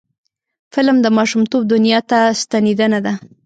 [0.73, 3.13] فلم د ماشومتوب دنیا ته ستنیدنه ده